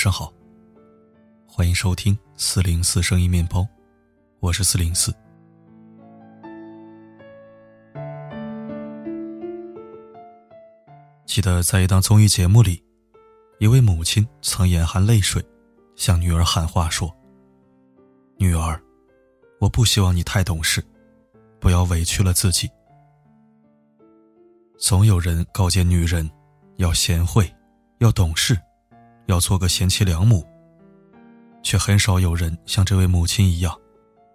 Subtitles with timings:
[0.00, 0.32] 晚上好，
[1.46, 3.68] 欢迎收听四零四声音面包，
[4.38, 5.14] 我是四零四。
[11.26, 12.82] 记得在一档综艺节目里，
[13.58, 15.44] 一位母亲曾眼含泪水，
[15.96, 17.14] 向女儿喊话说
[18.40, 18.82] ：“女儿，
[19.60, 20.82] 我不希望你太懂事，
[21.60, 22.70] 不要委屈了自己。”
[24.80, 26.26] 总有人告诫女人，
[26.76, 27.54] 要贤惠，
[27.98, 28.58] 要懂事。
[29.30, 30.44] 要做个贤妻良母，
[31.62, 33.72] 却很少有人像这位母亲一样，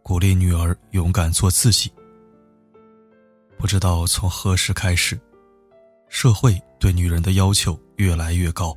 [0.00, 1.92] 鼓励女儿勇敢做自己。
[3.58, 5.20] 不知道从何时开始，
[6.08, 8.76] 社会对女人的要求越来越高。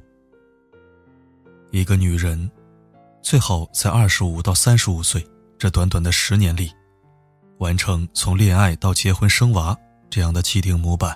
[1.70, 2.50] 一个女人，
[3.22, 5.24] 最好在二十五到三十五岁
[5.60, 6.72] 这短短的十年里，
[7.60, 9.78] 完成从恋爱到结婚生娃
[10.10, 11.16] 这样的既定模板，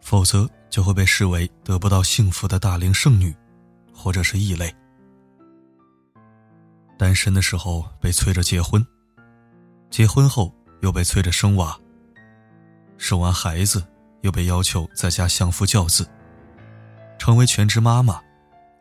[0.00, 3.32] 否则就会被视为得不到幸福的大龄剩女。
[4.04, 4.70] 或者是异类，
[6.98, 8.86] 单身的时候被催着结婚，
[9.88, 11.74] 结婚后又被催着生娃，
[12.98, 13.82] 生完孩子
[14.20, 16.06] 又被要求在家相夫教子，
[17.18, 18.20] 成为全职妈妈，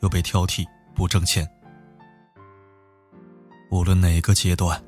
[0.01, 1.49] 又被挑剔不挣钱。
[3.71, 4.83] 无论哪个阶段，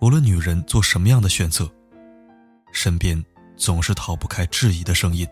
[0.00, 1.68] 无论女人做什么样的选择，
[2.72, 3.20] 身边
[3.56, 5.26] 总是逃不开质疑的声音：“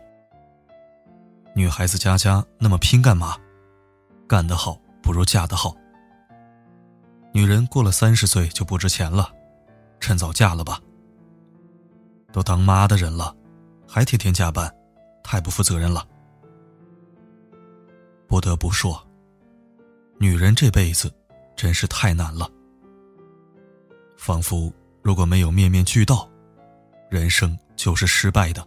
[1.54, 3.36] 女孩子家家那么拼干嘛？”
[4.28, 5.74] 干得好不如嫁得好。
[7.32, 9.32] 女人过了三十岁就不值钱了，
[10.00, 10.80] 趁早嫁了吧。
[12.30, 13.34] 都当妈的人了，
[13.88, 14.70] 还天天加班，
[15.24, 16.06] 太不负责任了。
[18.26, 19.02] 不得不说，
[20.18, 21.10] 女人这辈子
[21.56, 22.50] 真是太难了。
[24.18, 24.70] 仿佛
[25.02, 26.28] 如果没有面面俱到，
[27.08, 28.66] 人生就是失败的。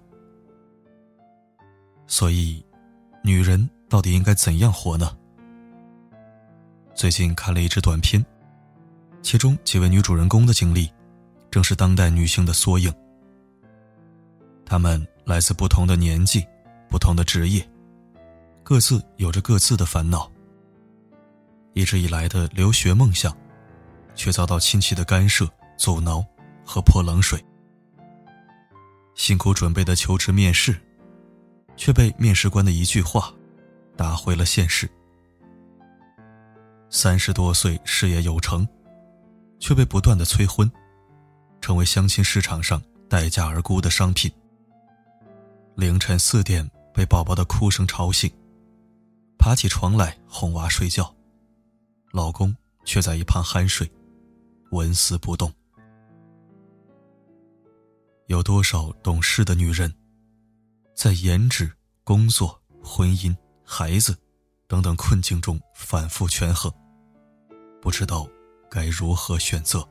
[2.08, 2.66] 所以，
[3.24, 5.16] 女人到底应该怎样活呢？
[7.02, 8.24] 最近看了一支短片，
[9.24, 10.88] 其中几位女主人公的经历，
[11.50, 12.94] 正是当代女性的缩影。
[14.64, 16.46] 她们来自不同的年纪、
[16.88, 17.68] 不同的职业，
[18.62, 20.32] 各自有着各自的烦恼。
[21.74, 23.36] 一直以来的留学梦想，
[24.14, 26.24] 却遭到亲戚的干涉、阻挠
[26.64, 27.44] 和泼冷水。
[29.16, 30.80] 辛苦准备的求职面试，
[31.76, 33.34] 却被面试官的一句话，
[33.98, 34.88] 打回了现实。
[36.94, 38.68] 三十多岁事业有成，
[39.60, 40.70] 却被不断的催婚，
[41.62, 44.30] 成为相亲市场上待价而沽的商品。
[45.76, 48.30] 凌晨四点被宝宝的哭声吵醒，
[49.40, 51.16] 爬起床来哄娃睡觉，
[52.12, 52.54] 老公
[52.84, 53.90] 却在一旁酣睡，
[54.72, 55.50] 纹丝不动。
[58.28, 59.94] 有多少懂事的女人，
[60.94, 61.72] 在颜值、
[62.04, 64.14] 工作、婚姻、孩子
[64.68, 66.70] 等等困境中反复权衡？
[67.82, 68.28] 不知道
[68.70, 69.84] 该如何选择。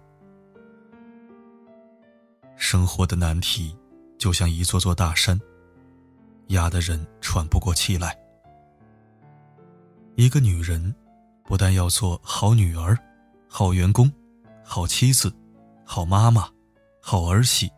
[2.56, 3.77] 生活的难题
[4.17, 5.39] 就像一座座大山，
[6.49, 8.17] 压得人喘不过气来。
[10.15, 10.95] 一个女人，
[11.45, 12.97] 不但要做好女儿、
[13.49, 14.11] 好员工、
[14.62, 15.33] 好妻子、
[15.84, 16.49] 好妈妈、
[17.01, 17.69] 好儿媳，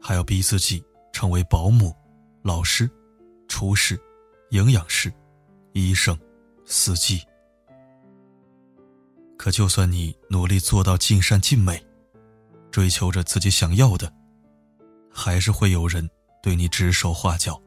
[0.00, 0.82] 还要逼自己
[1.12, 1.94] 成为保姆、
[2.42, 2.90] 老师、
[3.46, 4.00] 厨师、
[4.50, 5.12] 营养师、
[5.72, 6.18] 医生、
[6.64, 7.22] 司机。
[9.44, 11.78] 可就算你努力做到尽善尽美，
[12.70, 14.10] 追求着自己想要的，
[15.12, 16.08] 还是会有人
[16.42, 17.60] 对你指手画脚。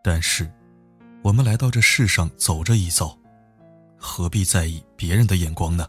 [0.00, 0.48] 但是，
[1.24, 3.18] 我们来到这世上走这一遭，
[3.96, 5.84] 何必在意别人的眼光呢？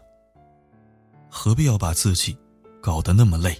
[1.28, 2.36] 何必要把自己
[2.82, 3.56] 搞得那么累？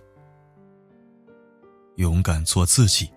[1.94, 3.08] 勇敢做自己，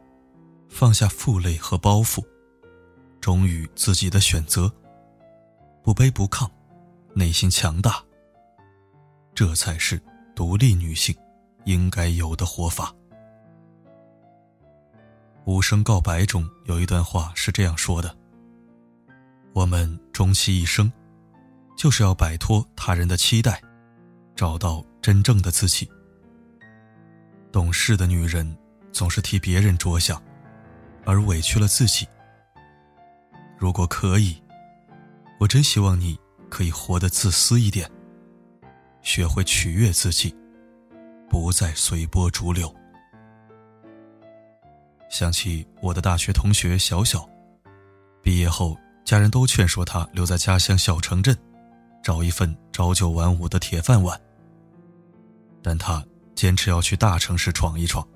[0.69, 2.23] 放下负累和包袱，
[3.19, 4.72] 忠于自己的选择，
[5.81, 6.47] 不卑不亢。
[7.15, 8.03] 内心强大，
[9.35, 10.01] 这才是
[10.35, 11.15] 独立女性
[11.65, 12.93] 应该有的活法。
[15.45, 18.15] 无声告白中有一段话是这样说的
[19.53, 20.91] ：“我们终其一生，
[21.77, 23.61] 就是要摆脱他人的期待，
[24.35, 25.87] 找到真正的自己。”
[27.51, 28.57] 懂事的女人
[28.91, 30.19] 总是替别人着想，
[31.05, 32.07] 而委屈了自己。
[33.57, 34.41] 如果可以，
[35.39, 36.17] 我真希望你。
[36.53, 37.90] 可以活得自私一点，
[39.02, 40.35] 学会取悦自己，
[41.28, 42.72] 不再随波逐流。
[45.09, 47.28] 想起我的大学同学小小，
[48.22, 51.35] 毕业后家人都劝说他留在家乡小城镇，
[52.03, 54.22] 找一份朝九晚五的铁饭碗。
[55.64, 58.08] 但他坚持要去大城市闯一闯。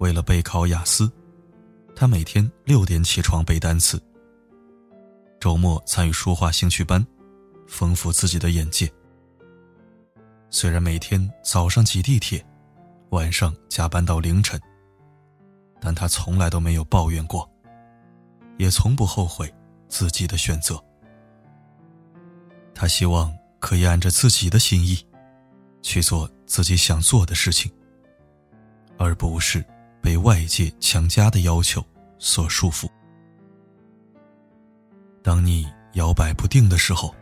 [0.00, 1.08] 为了备考雅思，
[1.94, 4.02] 他每天六点起床背单词。
[5.40, 7.04] 周末参与书画兴趣班，
[7.68, 8.90] 丰富自己的眼界。
[10.50, 12.44] 虽然每天早上挤地铁，
[13.10, 14.60] 晚上加班到凌晨，
[15.80, 17.48] 但他从来都没有抱怨过，
[18.56, 19.52] 也从不后悔
[19.88, 20.82] 自己的选择。
[22.74, 25.06] 他希望可以按着自己的心意，
[25.82, 27.70] 去做自己想做的事情，
[28.98, 29.64] 而不是
[30.02, 31.84] 被外界强加的要求
[32.18, 32.88] 所束缚。
[35.28, 37.14] 当你摇摆不定的时候，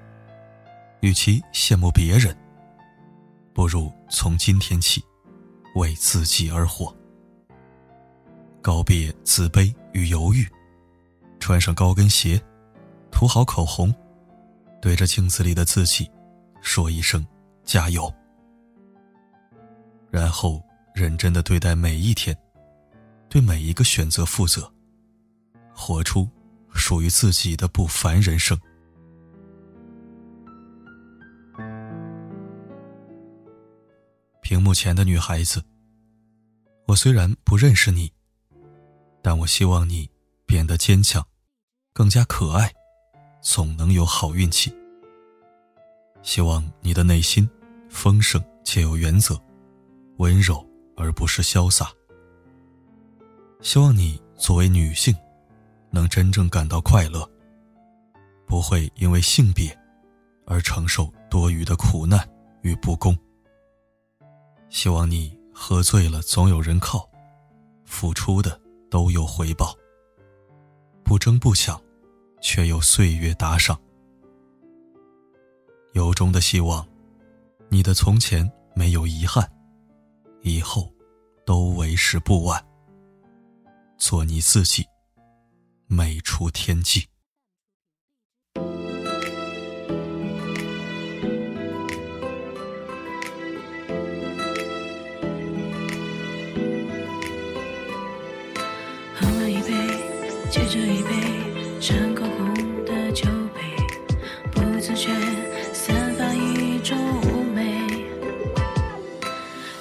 [1.01, 2.33] 与其羡慕别人，
[3.53, 5.05] 不如从今天起
[5.75, 6.97] 为自己而活。
[8.63, 10.49] 告别自卑与犹豫，
[11.41, 12.41] 穿上高跟鞋，
[13.11, 13.93] 涂好口红，
[14.81, 16.09] 对着镜子里的自己
[16.61, 17.27] 说一声
[17.65, 18.09] 加油，
[20.13, 20.63] 然后
[20.95, 22.39] 认真的对待每一天，
[23.29, 24.73] 对每一个选择负责，
[25.75, 26.25] 活出。
[26.77, 28.57] 属于自己的不凡人生。
[34.41, 35.61] 屏幕前的女孩子，
[36.87, 38.13] 我虽然不认识你，
[39.21, 40.09] 但我希望你
[40.47, 41.27] 变得坚强，
[41.93, 42.73] 更加可爱，
[43.41, 44.73] 总能有好运气。
[46.23, 47.49] 希望你的内心
[47.89, 49.37] 丰盛且有原则，
[50.19, 50.65] 温柔
[50.97, 51.91] 而不是潇洒。
[53.61, 55.13] 希望你作为女性。
[55.97, 57.27] 能真正感到快乐，
[58.47, 59.75] 不会因为性别
[60.45, 62.21] 而承受多余的苦难
[62.61, 63.17] 与不公。
[64.69, 67.09] 希望你喝醉了总有人靠，
[67.87, 68.61] 付出的
[68.91, 69.75] 都有回报。
[71.03, 71.81] 不争不抢，
[72.43, 73.81] 却有岁月打赏。
[75.95, 76.87] 由衷的希望，
[77.71, 79.51] 你的从前没有遗憾，
[80.43, 80.93] 以后
[81.47, 82.63] 都为时不晚。
[83.97, 84.85] 做你自己。
[85.89, 87.07] 美出天际。
[99.15, 99.71] 喝了一杯，
[100.51, 103.25] 接着一杯，像口红的酒
[103.55, 103.61] 杯，
[104.51, 105.09] 不自觉
[105.73, 108.05] 散发一种妩媚。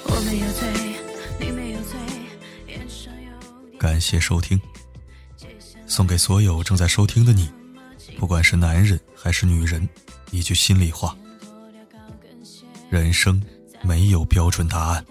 [0.03, 0.69] 我没有醉，
[1.39, 1.97] 你没有醉，
[2.67, 3.77] 眼上有。
[3.79, 4.61] 感谢收听。
[5.95, 7.49] 送给所有正在收听的你，
[8.19, 9.87] 不管是男人还是女人，
[10.29, 11.15] 一句心里话：
[12.89, 13.41] 人生
[13.81, 15.05] 没有标准答案，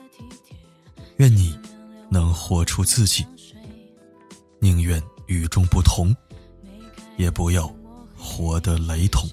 [1.17, 1.59] 愿你
[2.11, 3.25] 能活出自己，
[4.59, 6.15] 宁愿与众不同，
[7.17, 7.67] 也不要
[8.15, 9.27] 活得雷同。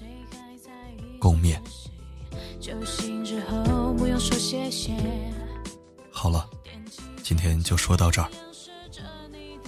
[1.18, 1.60] 共勉。
[6.10, 6.48] 好了，
[7.22, 8.30] 今天就说到这儿。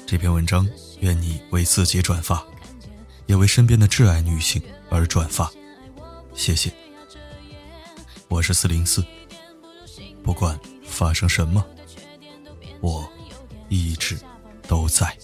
[0.06, 0.66] 这篇文章。
[1.00, 2.42] 愿你为自己转发，
[3.26, 5.52] 也为身边的挚爱女性而转发，
[6.34, 6.72] 谢谢。
[8.28, 9.04] 我是四零四，
[10.22, 11.62] 不管发生什么，
[12.80, 13.06] 我
[13.68, 14.18] 一直
[14.66, 15.14] 都在。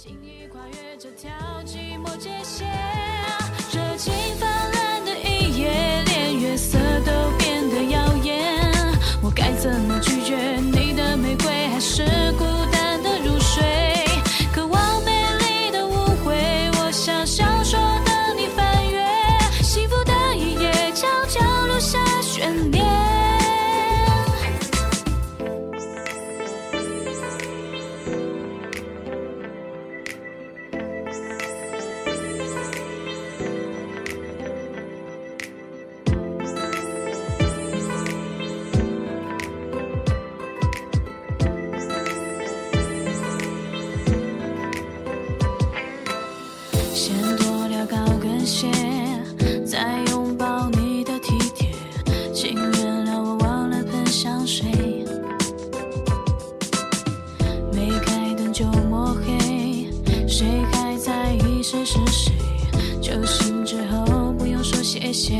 [49.64, 51.68] 在拥抱你的体贴，
[52.34, 54.66] 请原谅我忘了喷香水。
[57.72, 59.88] 没开灯就摸黑，
[60.26, 62.32] 谁还在意谁是谁？
[63.00, 65.38] 酒醒之后不用说谢谢。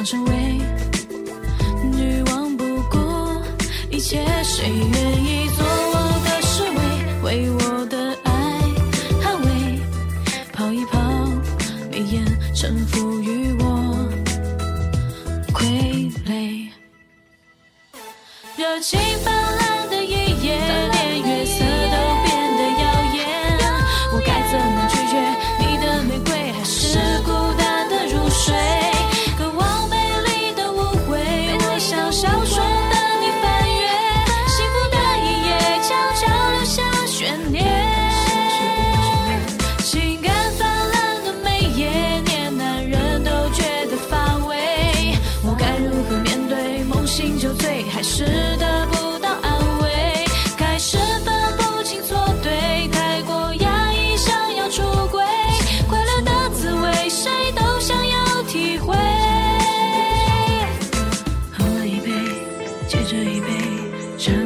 [0.00, 0.49] 想成为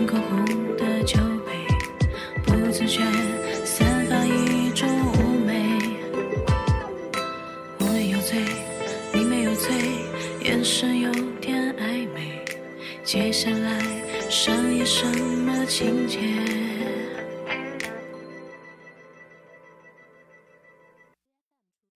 [0.06, 0.53] Có